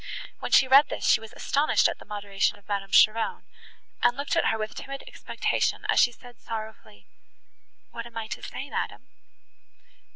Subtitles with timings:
[0.39, 3.43] When she read this, she was astonished at the moderation of Madame Cheron,
[4.01, 8.67] and looked at her with timid expectation, as she said sorrowfully—"What am I to say,
[8.71, 9.07] madam?"